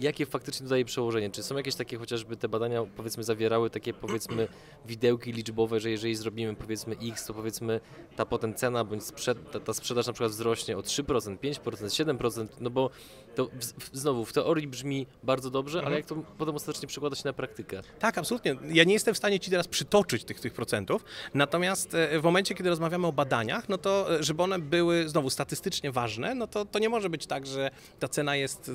jakie 0.00 0.26
faktycznie 0.26 0.64
dodaje 0.64 0.84
przełożenie? 0.84 1.30
Czy 1.30 1.42
są 1.42 1.56
jakieś 1.56 1.74
takie 1.74 1.98
chociażby 1.98 2.36
te 2.36 2.48
badania 2.48 2.84
powiedzmy 2.96 3.24
zawierały 3.24 3.70
takie 3.70 3.94
powiedzmy 3.94 4.48
widełki 4.86 5.32
liczbowe, 5.32 5.80
że 5.80 5.90
jeżeli 5.90 6.14
zrobimy 6.14 6.54
powiedzmy 6.54 6.96
X, 7.02 7.26
to 7.26 7.34
powiedzmy 7.34 7.80
ta 8.16 8.26
potem 8.26 8.54
cena 8.54 8.84
bądź 8.84 9.04
sprzed, 9.04 9.50
ta, 9.50 9.60
ta 9.60 9.74
sprzedaż 9.74 10.06
na 10.06 10.12
przykład 10.12 10.30
wzrośnie 10.32 10.76
o 10.76 10.80
3%, 10.80 11.38
5%, 11.38 12.16
7%, 12.16 12.46
no 12.60 12.70
bo 12.70 12.90
to 13.34 13.46
w, 13.78 13.98
znowu 13.98 14.24
w 14.24 14.32
teorii 14.32 14.68
brzmi 14.68 15.06
bardzo 15.22 15.50
dobrze, 15.50 15.82
ale 15.84 15.96
jak 15.96 16.06
to 16.06 16.16
potem 16.38 16.54
ostatecznie 16.54 16.88
przekłada 16.88 17.16
się 17.16 17.22
na 17.24 17.32
praktykę? 17.32 17.80
Tak, 17.98 18.18
absolutnie. 18.18 18.56
Ja 18.68 18.84
nie 18.84 18.92
jestem 18.92 19.14
w 19.14 19.16
stanie 19.16 19.40
Ci 19.40 19.50
teraz 19.50 19.68
przytoczyć 19.68 20.24
tych, 20.24 20.40
tych 20.40 20.52
procentów, 20.52 21.04
natomiast 21.34 21.94
e, 21.94 22.20
w 22.20 22.22
momencie, 22.22 22.54
kiedy 22.54 22.70
rozmawiamy 22.70 23.06
o 23.06 23.12
badaniach, 23.12 23.68
no 23.68 23.78
to 23.78 24.14
e, 24.14 24.22
żeby 24.22 24.42
one 24.42 24.58
były 24.58 25.08
znowu 25.08 25.30
statystycznie 25.30 25.92
ważne, 25.92 26.34
no 26.34 26.46
to, 26.46 26.64
to 26.64 26.78
nie 26.78 26.88
może 26.88 27.10
być 27.10 27.26
tak, 27.26 27.46
że 27.46 27.70
ta 27.98 28.08
cena 28.08 28.36
jest, 28.36 28.70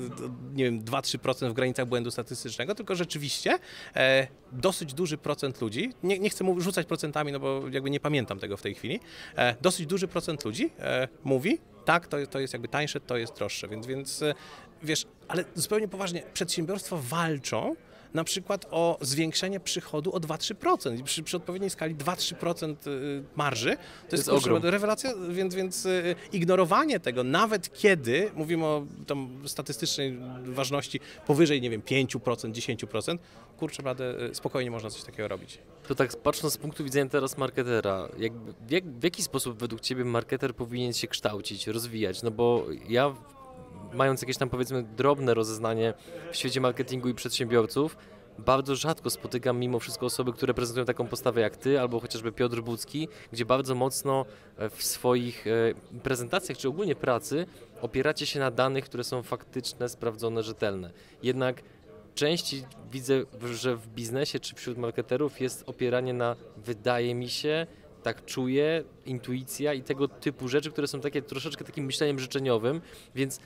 nie 0.52 0.64
wiem, 0.64 0.84
2-3% 0.84 1.11
w 1.18 1.52
granicach 1.52 1.86
błędu 1.86 2.10
statystycznego, 2.10 2.74
tylko 2.74 2.94
rzeczywiście 2.94 3.58
e, 3.96 4.26
dosyć 4.52 4.94
duży 4.94 5.18
procent 5.18 5.60
ludzi, 5.60 5.92
nie, 6.02 6.18
nie 6.18 6.30
chcę 6.30 6.54
rzucać 6.58 6.86
procentami, 6.86 7.32
no 7.32 7.40
bo 7.40 7.62
jakby 7.70 7.90
nie 7.90 8.00
pamiętam 8.00 8.38
tego 8.38 8.56
w 8.56 8.62
tej 8.62 8.74
chwili, 8.74 9.00
e, 9.36 9.56
dosyć 9.60 9.86
duży 9.86 10.08
procent 10.08 10.44
ludzi 10.44 10.70
e, 10.78 11.08
mówi, 11.24 11.58
tak, 11.84 12.06
to, 12.06 12.26
to 12.26 12.40
jest 12.40 12.52
jakby 12.52 12.68
tańsze, 12.68 13.00
to 13.00 13.16
jest 13.16 13.34
droższe, 13.34 13.68
więc, 13.68 13.86
więc 13.86 14.22
e, 14.22 14.34
wiesz, 14.82 15.06
ale 15.28 15.44
zupełnie 15.54 15.88
poważnie, 15.88 16.22
przedsiębiorstwa 16.34 16.96
walczą 17.00 17.76
na 18.14 18.24
przykład 18.24 18.66
o 18.70 18.98
zwiększenie 19.00 19.60
przychodu 19.60 20.12
o 20.12 20.18
2-3%. 20.18 20.98
I 20.98 21.02
przy, 21.02 21.22
przy 21.22 21.36
odpowiedniej 21.36 21.70
skali 21.70 21.94
2-3% 21.96 22.74
y, 22.86 23.24
marży 23.36 23.76
to 24.08 24.16
jest, 24.16 24.28
jest 24.28 24.28
ogrom. 24.28 24.62
rewelacja, 24.62 25.12
więc, 25.30 25.54
więc 25.54 25.86
y, 25.86 26.14
ignorowanie 26.32 27.00
tego, 27.00 27.24
nawet 27.24 27.78
kiedy 27.78 28.30
mówimy 28.34 28.64
o 28.66 28.86
tam 29.06 29.42
statystycznej 29.46 30.18
ważności 30.44 31.00
powyżej, 31.26 31.60
nie 31.60 31.70
wiem, 31.70 31.82
5%, 31.82 32.52
10%, 32.52 33.18
kurczę, 33.58 33.82
naprawdę 33.82 34.24
y, 34.30 34.34
spokojnie 34.34 34.70
można 34.70 34.90
coś 34.90 35.02
takiego 35.02 35.28
robić. 35.28 35.58
To 35.88 35.94
tak 35.94 36.16
patrząc 36.16 36.52
z 36.52 36.56
punktu 36.56 36.84
widzenia 36.84 37.10
teraz 37.10 37.38
marketera, 37.38 38.08
jak, 38.18 38.32
jak, 38.70 38.84
w 38.84 39.04
jaki 39.04 39.22
sposób 39.22 39.58
według 39.58 39.80
Ciebie 39.80 40.04
marketer 40.04 40.54
powinien 40.54 40.92
się 40.92 41.06
kształcić, 41.06 41.66
rozwijać? 41.66 42.22
No 42.22 42.30
bo 42.30 42.66
ja, 42.88 43.14
mając 43.94 44.22
jakieś 44.22 44.36
tam 44.36 44.50
powiedzmy 44.50 44.82
drobne 44.82 45.34
rozeznanie 45.34 45.94
w 46.32 46.36
świecie 46.36 46.60
marketingu 46.60 47.08
i 47.08 47.14
przedsiębiorców, 47.14 47.96
bardzo 48.38 48.76
rzadko 48.76 49.10
spotykam 49.10 49.58
mimo 49.58 49.78
wszystko 49.78 50.06
osoby, 50.06 50.32
które 50.32 50.54
prezentują 50.54 50.86
taką 50.86 51.06
postawę 51.06 51.40
jak 51.40 51.56
Ty, 51.56 51.80
albo 51.80 52.00
chociażby 52.00 52.32
Piotr 52.32 52.60
Budzki, 52.60 53.08
gdzie 53.32 53.44
bardzo 53.44 53.74
mocno 53.74 54.26
e, 54.56 54.70
w 54.70 54.84
swoich 54.84 55.46
e, 55.46 56.00
prezentacjach, 56.00 56.58
czy 56.58 56.68
ogólnie 56.68 56.94
pracy, 56.94 57.46
opieracie 57.80 58.26
się 58.26 58.40
na 58.40 58.50
danych, 58.50 58.84
które 58.84 59.04
są 59.04 59.22
faktyczne, 59.22 59.88
sprawdzone, 59.88 60.42
rzetelne. 60.42 60.90
Jednak 61.22 61.62
częściej 62.14 62.64
widzę, 62.90 63.22
że 63.52 63.76
w 63.76 63.88
biznesie 63.88 64.40
czy 64.40 64.54
wśród 64.54 64.78
marketerów 64.78 65.40
jest 65.40 65.68
opieranie 65.68 66.12
na 66.12 66.36
wydaje 66.56 67.14
mi 67.14 67.28
się, 67.28 67.66
tak 68.02 68.24
czuję, 68.24 68.84
intuicja 69.06 69.74
i 69.74 69.82
tego 69.82 70.08
typu 70.08 70.48
rzeczy, 70.48 70.70
które 70.70 70.86
są 70.86 71.00
takie 71.00 71.22
troszeczkę 71.22 71.64
takim 71.64 71.84
myśleniem 71.84 72.18
życzeniowym, 72.18 72.80
więc 73.14 73.40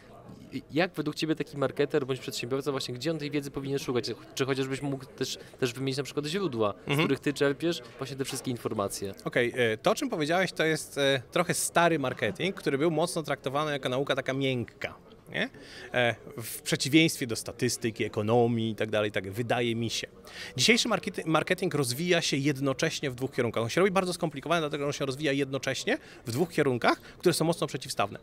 jak 0.72 0.94
według 0.94 1.16
Ciebie 1.16 1.34
taki 1.34 1.58
marketer 1.58 2.06
bądź 2.06 2.20
przedsiębiorca 2.20 2.70
właśnie, 2.70 2.94
gdzie 2.94 3.10
on 3.10 3.18
tej 3.18 3.30
wiedzy 3.30 3.50
powinien 3.50 3.78
szukać? 3.78 4.10
Czy 4.34 4.44
chociażbyś 4.44 4.82
mógł 4.82 5.04
też, 5.04 5.38
też 5.60 5.72
wymienić 5.72 5.96
na 5.96 6.02
przykład 6.02 6.26
źródła, 6.26 6.74
z 6.88 6.98
których 6.98 7.20
Ty 7.20 7.32
czerpiesz 7.32 7.82
właśnie 7.98 8.16
te 8.16 8.24
wszystkie 8.24 8.50
informacje? 8.50 9.14
Okej, 9.24 9.52
e, 9.56 9.76
to 9.76 9.90
o 9.90 9.94
czym 9.94 10.10
powiedziałeś 10.10 10.52
to 10.52 10.64
jest 10.64 10.98
e, 10.98 11.22
trochę 11.30 11.54
stary 11.54 11.98
marketing, 11.98 12.56
który 12.56 12.78
był 12.78 12.90
mocno 12.90 13.22
traktowany 13.22 13.72
jako 13.72 13.88
nauka 13.88 14.14
taka 14.14 14.32
miękka. 14.32 14.94
Nie? 15.30 15.48
E, 15.94 16.14
W 16.36 16.62
przeciwieństwie 16.62 17.26
do 17.26 17.36
statystyki, 17.36 18.04
ekonomii 18.04 18.70
i 18.70 18.74
tak 18.74 18.90
dalej, 18.90 19.12
tak 19.12 19.30
wydaje 19.30 19.76
mi 19.76 19.90
się. 19.90 20.06
Dzisiejszy 20.56 20.88
marketing, 21.26 21.74
rozwija 21.74 22.20
się 22.22 22.36
jednocześnie 22.36 23.10
w 23.10 23.14
dwóch 23.14 23.32
kierunkach. 23.32 23.62
On 23.62 23.68
się 23.68 23.80
robi 23.80 23.90
bardzo 23.90 24.12
skomplikowany, 24.12 24.60
dlatego 24.60 24.86
on 24.86 24.92
się 24.92 25.06
rozwija 25.06 25.32
jednocześnie 25.32 25.98
w 26.26 26.30
dwóch 26.32 26.50
kierunkach, 26.52 27.00
które 27.00 27.32
są 27.32 27.44
mocno 27.44 27.66
przeciwstawne. 27.66 28.18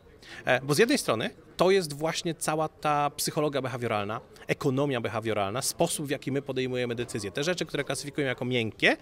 E, 0.46 0.62
Bo 0.62 0.74
z 0.74 0.78
jednej 0.78 0.98
strony 0.98 1.30
to 1.58 1.72
jest 1.72 1.94
właśnie 1.94 2.36
cała 2.36 2.68
ta 2.70 3.10
psychologia 3.10 3.62
behawioralna, 3.62 4.22
ekonomia 4.48 5.02
behawioralna, 5.02 5.62
sposób 5.62 6.08
w 6.08 6.10
jaki 6.10 6.32
my 6.32 6.42
podejmujemy 6.42 6.96
decyzje. 6.96 7.32
Te 7.32 7.44
rzeczy, 7.44 7.66
które 7.66 7.84
klasyfikujemy 7.84 8.30
jako 8.30 8.46
miękkie, 8.46 8.98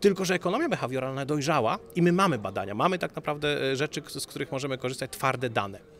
tylko, 0.00 0.24
że 0.24 0.34
ekonomia 0.34 0.68
behawioralna 0.68 1.24
dojrzała 1.26 1.78
i 1.96 2.02
my 2.02 2.12
mamy 2.12 2.38
badania, 2.38 2.74
mamy 2.74 2.98
tak 2.98 3.16
naprawdę 3.16 3.72
e, 3.72 3.76
rzeczy, 3.76 4.02
z 4.08 4.26
których 4.26 4.52
możemy 4.52 4.78
korzystać, 4.78 5.10
twarde 5.10 5.50
dane. 5.50 5.94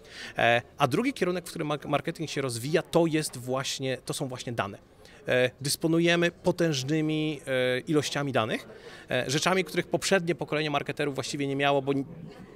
A 0.79 0.89
drugi 0.89 1.13
kierunek, 1.13 1.34
w 1.41 1.45
którym 1.51 1.69
mark- 1.69 1.89
marketing 1.89 2.31
się 2.31 2.41
rozwija, 2.43 2.83
to 2.83 3.07
jest 3.07 3.37
właśnie, 3.37 3.99
to 4.05 4.15
są 4.15 4.29
właśnie 4.29 4.53
dane. 4.53 4.94
E, 5.29 5.51
Dysponujemy 5.61 6.31
potężnymi 6.31 7.41
e, 7.47 7.79
ilościami 7.81 8.33
danych, 8.33 8.69
e, 9.11 9.31
rzeczami, 9.31 9.65
których 9.65 9.87
poprzednie 9.87 10.35
pokolenie 10.35 10.71
marketerów 10.71 11.15
właściwie 11.15 11.47
nie 11.47 11.57
miało, 11.57 11.83
bo 11.83 11.93
ni- 11.93 12.05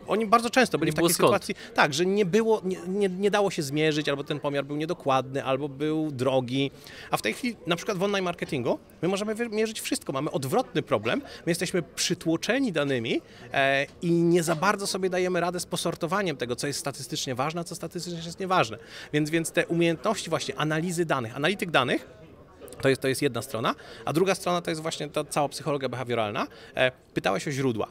oni 0.06 0.26
bardzo 0.26 0.50
często 0.50 0.78
byli 0.78 0.92
w 0.92 0.94
takiej 0.94 1.10
skąd. 1.14 1.26
sytuacji, 1.26 1.54
tak, 1.74 1.94
że 1.94 2.06
nie 2.06 2.24
było, 2.26 2.60
nie, 2.64 2.76
nie, 2.88 3.08
nie 3.08 3.30
dało 3.30 3.50
się 3.50 3.62
zmierzyć, 3.62 4.08
albo 4.08 4.24
ten 4.24 4.40
pomiar 4.40 4.64
był 4.64 4.76
niedokładny, 4.76 5.44
albo 5.44 5.68
był 5.68 6.10
drogi. 6.10 6.70
A 7.10 7.16
w 7.16 7.22
tej 7.22 7.34
chwili, 7.34 7.56
na 7.66 7.76
przykład 7.76 7.98
w 7.98 8.02
online 8.02 8.24
marketingu, 8.24 8.78
my 9.02 9.08
możemy 9.08 9.34
mierzyć 9.50 9.80
wszystko. 9.80 10.12
Mamy 10.12 10.30
odwrotny 10.30 10.82
problem. 10.82 11.18
My 11.46 11.50
jesteśmy 11.50 11.82
przytłoczeni 11.82 12.72
danymi 12.72 13.20
e, 13.52 13.86
i 14.02 14.10
nie 14.12 14.42
za 14.42 14.56
bardzo 14.56 14.86
sobie 14.86 15.10
dajemy 15.10 15.40
radę 15.40 15.60
z 15.60 15.66
posortowaniem 15.66 16.36
tego, 16.36 16.56
co 16.56 16.66
jest 16.66 16.78
statystycznie 16.78 17.34
ważne, 17.34 17.60
a 17.60 17.64
co 17.64 17.74
statystycznie 17.74 18.22
jest 18.24 18.40
nieważne. 18.40 18.78
Więc, 19.12 19.30
więc 19.30 19.50
te 19.52 19.66
umiejętności 19.66 20.30
właśnie 20.30 20.56
analizy 20.56 21.04
danych, 21.04 21.36
analityk 21.36 21.70
danych, 21.70 22.17
to 22.82 22.88
jest, 22.88 23.02
to 23.02 23.08
jest 23.08 23.22
jedna 23.22 23.42
strona, 23.42 23.74
a 24.04 24.12
druga 24.12 24.34
strona 24.34 24.62
to 24.62 24.70
jest 24.70 24.82
właśnie 24.82 25.08
ta 25.08 25.24
cała 25.24 25.48
psychologia 25.48 25.88
behawioralna. 25.88 26.46
E, 26.74 26.92
Pytałeś 27.14 27.48
o 27.48 27.50
źródła. 27.50 27.88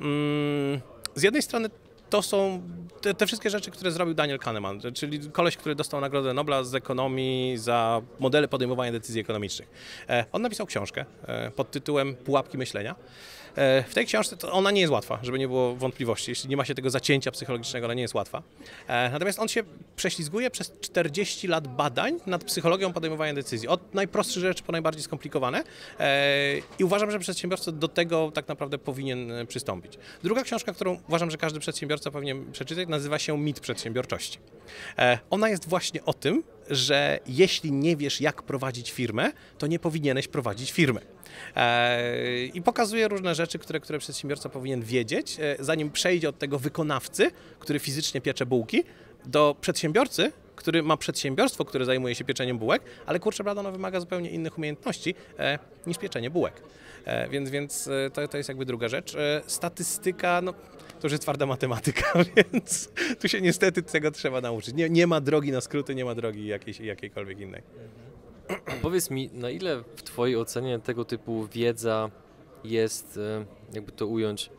Mm, 0.00 0.80
z 1.14 1.22
jednej 1.22 1.42
strony 1.42 1.70
to 2.10 2.22
są 2.22 2.62
te, 3.00 3.14
te 3.14 3.26
wszystkie 3.26 3.50
rzeczy, 3.50 3.70
które 3.70 3.90
zrobił 3.90 4.14
Daniel 4.14 4.38
Kahneman, 4.38 4.80
czyli 4.94 5.30
koleś, 5.30 5.56
który 5.56 5.74
dostał 5.74 6.00
Nagrodę 6.00 6.34
Nobla 6.34 6.64
z 6.64 6.74
ekonomii 6.74 7.56
za 7.58 8.02
modele 8.18 8.48
podejmowania 8.48 8.92
decyzji 8.92 9.20
ekonomicznych. 9.20 9.70
E, 10.08 10.24
On 10.32 10.42
napisał 10.42 10.66
książkę 10.66 11.04
e, 11.26 11.50
pod 11.50 11.70
tytułem 11.70 12.14
Pułapki 12.14 12.58
myślenia. 12.58 12.94
E, 13.56 13.82
W 13.82 13.94
tej 13.94 14.06
książce 14.06 14.50
ona 14.50 14.70
nie 14.70 14.80
jest 14.80 14.92
łatwa, 14.92 15.18
żeby 15.22 15.38
nie 15.38 15.48
było 15.48 15.76
wątpliwości. 15.76 16.30
Jeśli 16.30 16.50
nie 16.50 16.56
ma 16.56 16.64
się 16.64 16.74
tego 16.74 16.90
zacięcia 16.90 17.30
psychologicznego, 17.30 17.86
ona 17.86 17.94
nie 17.94 18.02
jest 18.02 18.14
łatwa. 18.14 18.42
Natomiast 18.88 19.38
on 19.38 19.48
się 19.48 19.62
prześlizguje 19.96 20.50
przez 20.50 20.72
40 20.80 21.48
lat 21.48 21.68
badań 21.68 22.20
nad 22.26 22.44
psychologią 22.44 22.92
podejmowania 22.92 23.34
decyzji. 23.34 23.68
Od 23.68 23.94
najprostszych 23.94 24.42
rzeczy 24.42 24.62
po 24.62 24.72
najbardziej 24.72 25.02
skomplikowane. 25.02 25.64
I 26.78 26.84
uważam, 26.84 27.10
że 27.10 27.18
przedsiębiorca 27.18 27.72
do 27.72 27.88
tego 27.88 28.30
tak 28.34 28.48
naprawdę 28.48 28.78
powinien 28.78 29.32
przystąpić. 29.48 29.98
Druga 30.22 30.42
książka, 30.42 30.72
którą 30.72 30.98
uważam, 31.08 31.30
że 31.30 31.36
każdy 31.38 31.60
przedsiębiorca 31.60 31.99
powinien 32.10 32.52
przeczytać, 32.52 32.88
nazywa 32.88 33.18
się 33.18 33.38
Mit 33.38 33.60
przedsiębiorczości. 33.60 34.38
E, 34.98 35.18
Ona 35.30 35.48
jest 35.48 35.68
właśnie 35.68 36.04
o 36.04 36.12
tym, 36.12 36.42
że 36.70 37.18
jeśli 37.26 37.72
nie 37.72 37.96
wiesz, 37.96 38.20
jak 38.20 38.42
prowadzić 38.42 38.92
firmę, 38.92 39.32
to 39.58 39.66
nie 39.66 39.78
powinieneś 39.78 40.28
prowadzić 40.28 40.72
firmy. 40.72 41.00
E, 41.56 42.44
I 42.44 42.62
pokazuje 42.62 43.08
różne 43.08 43.34
rzeczy, 43.34 43.58
które, 43.58 43.80
które 43.80 43.98
przedsiębiorca 43.98 44.48
powinien 44.48 44.82
wiedzieć, 44.82 45.36
e, 45.40 45.56
zanim 45.58 45.90
przejdzie 45.90 46.28
od 46.28 46.38
tego 46.38 46.58
wykonawcy, 46.58 47.30
który 47.58 47.78
fizycznie 47.78 48.20
piecze 48.20 48.46
bułki, 48.46 48.84
do 49.26 49.56
przedsiębiorcy, 49.60 50.32
który 50.56 50.82
ma 50.82 50.96
przedsiębiorstwo, 50.96 51.64
które 51.64 51.84
zajmuje 51.84 52.14
się 52.14 52.24
pieczeniem 52.24 52.58
bułek, 52.58 52.82
ale 53.06 53.20
kurczę 53.20 53.44
blado, 53.44 53.60
ono 53.60 53.72
wymaga 53.72 54.00
zupełnie 54.00 54.30
innych 54.30 54.58
umiejętności 54.58 55.14
e, 55.38 55.58
niż 55.86 55.98
pieczenie 55.98 56.30
bułek. 56.30 56.62
E, 57.04 57.28
więc 57.28 57.50
więc 57.50 57.88
to, 58.12 58.28
to 58.28 58.36
jest 58.36 58.48
jakby 58.48 58.64
druga 58.64 58.88
rzecz. 58.88 59.14
E, 59.14 59.42
statystyka, 59.46 60.40
no 60.42 60.54
to 61.00 61.06
już 61.06 61.12
jest 61.12 61.22
twarda 61.22 61.46
matematyka, 61.46 62.12
więc 62.36 62.88
tu 63.20 63.28
się 63.28 63.40
niestety 63.40 63.82
tego 63.82 64.10
trzeba 64.10 64.40
nauczyć. 64.40 64.74
Nie, 64.74 64.90
nie 64.90 65.06
ma 65.06 65.20
drogi 65.20 65.52
na 65.52 65.60
skróty, 65.60 65.94
nie 65.94 66.04
ma 66.04 66.14
drogi 66.14 66.46
jakiejś, 66.46 66.80
jakiejkolwiek 66.80 67.40
innej. 67.40 67.62
Powiedz 68.82 69.10
mi, 69.10 69.30
na 69.32 69.50
ile 69.50 69.82
w 69.96 70.02
Twojej 70.02 70.36
ocenie 70.36 70.78
tego 70.78 71.04
typu 71.04 71.46
wiedza 71.52 72.10
jest, 72.64 73.16
e, 73.16 73.44
jakby 73.72 73.92
to 73.92 74.06
ująć, 74.06 74.50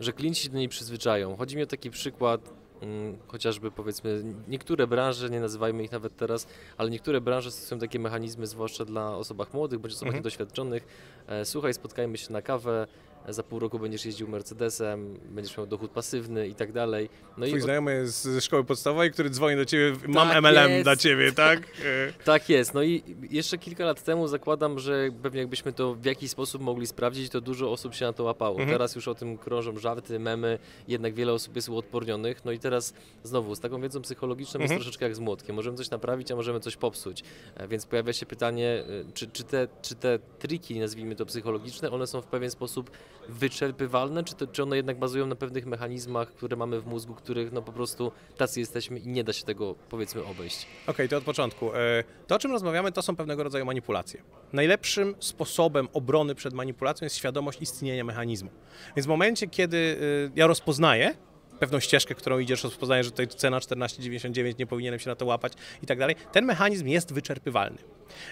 że 0.00 0.12
klienci 0.12 0.42
się 0.42 0.50
do 0.50 0.58
niej 0.58 0.68
przyzwyczają? 0.68 1.36
Chodzi 1.36 1.56
mi 1.56 1.62
o 1.62 1.66
taki 1.66 1.90
przykład, 1.90 2.40
mm, 2.82 3.18
chociażby 3.26 3.70
powiedzmy, 3.70 4.22
niektóre 4.48 4.86
branże, 4.86 5.30
nie 5.30 5.40
nazywajmy 5.40 5.84
ich 5.84 5.92
nawet 5.92 6.16
teraz, 6.16 6.46
ale 6.76 6.90
niektóre 6.90 7.20
branże 7.20 7.50
stosują 7.50 7.78
takie 7.80 7.98
mechanizmy, 7.98 8.46
zwłaszcza 8.46 8.84
dla 8.84 9.16
osobach 9.16 9.54
młodych 9.54 9.78
bądź 9.78 9.92
osobach 9.94 10.08
Mhm. 10.08 10.20
niedoświadczonych. 10.20 10.86
E, 11.26 11.44
Słuchaj, 11.44 11.74
spotkajmy 11.74 12.18
się 12.18 12.32
na 12.32 12.42
kawę, 12.42 12.86
za 13.28 13.42
pół 13.42 13.58
roku 13.58 13.78
będziesz 13.78 14.06
jeździł 14.06 14.28
Mercedesem, 14.28 15.18
będziesz 15.30 15.56
miał 15.56 15.66
dochód 15.66 15.90
pasywny 15.90 16.48
i 16.48 16.54
tak 16.54 16.72
dalej. 16.72 17.08
No 17.36 17.46
Twój 17.46 17.58
i 17.58 17.62
znajomy 17.62 17.94
jest 17.94 18.22
ze 18.24 18.40
szkoły 18.40 18.64
podstawowej, 18.64 19.10
który 19.12 19.30
dzwoni 19.30 19.56
do 19.56 19.64
ciebie, 19.64 19.96
mam 20.08 20.28
Tak 20.28 20.42
MLM 20.42 20.70
jest. 20.70 20.82
dla 20.84 20.96
ciebie, 20.96 21.32
tak? 21.32 21.60
E, 21.84 22.12
Tak 22.24 22.48
jest. 22.48 22.74
No 22.74 22.82
i 22.82 23.02
jeszcze 23.30 23.58
kilka 23.58 23.84
lat 23.84 24.02
temu 24.02 24.28
zakładam, 24.28 24.78
że 24.78 25.08
pewnie 25.22 25.40
jakbyśmy 25.40 25.72
to 25.72 25.94
w 25.94 26.04
jakiś 26.04 26.30
sposób 26.30 26.62
mogli 26.62 26.86
sprawdzić, 26.86 27.30
to 27.32 27.40
dużo 27.40 27.72
osób 27.72 27.94
się 27.94 28.04
na 28.04 28.12
to 28.12 28.24
łapało. 28.24 28.54
Mhm. 28.56 28.70
Teraz 28.70 28.94
już 28.94 29.08
o 29.08 29.14
tym 29.14 29.38
krążą 29.38 29.78
żarty, 29.78 30.18
memy, 30.18 30.58
jednak 30.88 31.14
wiele 31.14 31.32
osób 31.32 31.56
jest 31.56 31.68
uodpornionych. 31.68 32.44
No 32.44 32.52
i 32.52 32.58
teraz 32.58 32.94
znowu, 33.22 33.54
z 33.54 33.60
taką 33.60 33.80
wiedzą 33.80 34.02
psychologiczną 34.02 34.60
Mhm. 34.60 34.70
jest 34.70 34.82
troszeczkę 34.84 35.04
jak 35.04 35.16
z 35.16 35.18
młotkiem. 35.18 35.56
Możemy 35.56 35.76
coś 35.76 35.90
naprawić, 35.90 36.30
a 36.30 36.36
możemy 36.36 36.60
coś 36.60 36.76
popsuć. 36.76 37.22
E, 37.56 37.68
Więc 37.68 37.86
pojawia 37.86 38.12
się 38.12 38.26
pytanie, 38.26 38.84
e, 39.08 39.12
czy, 39.14 39.26
czy, 39.30 39.44
te, 39.44 39.68
czy 39.82 39.94
te 39.94 40.18
triki, 40.38 40.80
nazwijmy 40.80 41.16
to 41.16 41.26
psychologiczne, 41.26 41.90
one 41.90 42.06
są 42.06 42.20
w 42.20 42.26
pewien 42.26 42.50
sposób 42.50 42.90
wyczerpywalne, 43.28 44.24
czy, 44.24 44.34
to, 44.34 44.46
czy 44.46 44.62
one 44.62 44.76
jednak 44.76 44.98
bazują 44.98 45.26
na 45.26 45.34
pewnych 45.34 45.66
mechanizmach, 45.66 46.28
które 46.28 46.56
mamy 46.56 46.80
w 46.80 46.86
mózgu, 46.86 47.14
których 47.14 47.52
no 47.52 47.62
po 47.62 47.72
prostu 47.72 48.12
tacy 48.36 48.60
jesteśmy 48.60 48.98
i 48.98 49.08
nie 49.08 49.24
da 49.24 49.32
się 49.32 49.44
tego 49.44 49.74
powiedzmy 49.88 50.24
obejść. 50.24 50.66
Okej, 50.86 51.08
to 51.08 51.16
od 51.16 51.24
początku. 51.24 51.74
E, 51.74 52.04
To, 52.26 52.34
o 52.34 52.38
czym 52.38 52.52
rozmawiamy, 52.52 52.92
to 52.92 53.02
są 53.02 53.16
pewnego 53.16 53.42
rodzaju 53.42 53.64
manipulacje. 53.64 54.22
Najlepszym 54.52 55.14
sposobem 55.20 55.88
obrony 55.92 56.34
przed 56.34 56.54
manipulacją 56.54 57.04
jest 57.04 57.16
świadomość 57.16 57.62
istnienia 57.62 58.04
mechanizmu. 58.04 58.50
Więc 58.96 59.06
w 59.06 59.08
momencie, 59.08 59.46
kiedy 59.46 59.96
e, 60.26 60.30
ja 60.36 60.46
rozpoznaję 60.46 61.14
pewną 61.58 61.80
ścieżkę, 61.80 62.14
którą 62.14 62.38
idziesz, 62.38 62.64
rozpoznaję, 62.64 63.04
że 63.04 63.10
tutaj 63.10 63.28
cena 63.28 63.58
14,99, 63.58 64.58
nie 64.58 64.66
powinienem 64.66 65.00
się 65.00 65.10
na 65.10 65.16
to 65.16 65.26
łapać 65.26 65.52
i 65.82 65.86
tak 65.86 65.98
dalej, 65.98 66.16
ten 66.32 66.44
mechanizm 66.44 66.86
jest 66.86 67.12
wyczerpywalny. 67.12 67.78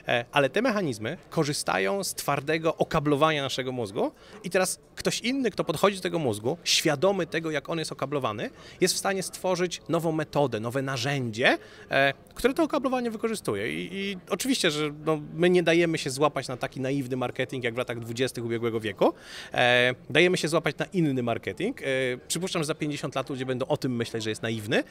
E, 0.08 0.24
Ale 0.32 0.50
te 0.50 0.62
mechanizmy 0.62 1.16
korzystają 1.30 2.04
z 2.04 2.14
twardego 2.14 2.76
okablowania 2.76 3.42
naszego 3.42 3.72
mózgu 3.72 4.12
i 4.44 4.50
teraz 4.50 4.80
ktoś 4.96 5.20
inny, 5.20 5.50
kto 5.50 5.64
podchodzi 5.64 5.96
do 5.96 6.02
tego 6.02 6.18
mózgu, 6.18 6.56
świadomy 6.64 7.26
tego, 7.26 7.50
jak 7.50 7.68
on 7.68 7.78
jest 7.78 7.92
okablowany, 7.92 8.50
jest 8.80 8.94
w 8.94 8.98
stanie 8.98 9.22
stworzyć 9.22 9.82
nową 9.88 10.12
metodę, 10.12 10.60
nowe 10.60 10.82
narzędzie, 10.82 11.58
e, 11.90 12.12
które 12.34 12.54
to 12.54 12.62
okablowanie 12.62 13.10
wykorzystuje. 13.10 13.84
I, 13.84 13.88
i 13.92 14.16
oczywiście, 14.30 14.70
że 14.70 14.90
no, 15.04 15.20
my 15.34 15.50
nie 15.50 15.62
dajemy 15.62 15.98
się 15.98 16.10
złapać 16.10 16.48
na 16.48 16.56
taki 16.56 16.80
naiwny 16.80 17.16
marketing 17.16 17.64
jak 17.64 17.74
w 17.74 17.78
latach 17.78 18.00
20. 18.00 18.42
ubiegłego 18.42 18.80
wieku. 18.80 19.12
E, 19.52 19.94
dajemy 20.10 20.36
się 20.36 20.48
złapać 20.48 20.78
na 20.78 20.84
inny 20.84 21.22
marketing. 21.22 21.80
Przypuszczam, 22.28 22.62
że 22.62 22.66
za 22.66 22.74
50 22.74 23.14
lat 23.14 23.30
ludzie 23.30 23.46
będą 23.46 23.66
o 23.66 23.76
tym 23.76 23.96
myśleć, 23.96 24.22
że 24.24 24.30
jest 24.30 24.42
naiwny, 24.42 24.84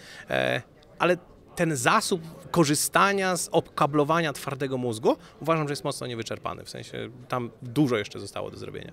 ale 0.99 1.17
ten 1.59 1.75
zasób 1.75 2.21
korzystania 2.51 3.37
z 3.37 3.49
okablowania 3.51 4.33
twardego 4.33 4.77
mózgu 4.77 5.17
uważam, 5.41 5.67
że 5.67 5.71
jest 5.71 5.83
mocno 5.83 6.07
niewyczerpany. 6.07 6.65
W 6.65 6.69
sensie 6.69 7.09
tam 7.27 7.49
dużo 7.61 7.97
jeszcze 7.97 8.19
zostało 8.19 8.51
do 8.51 8.57
zrobienia. 8.57 8.91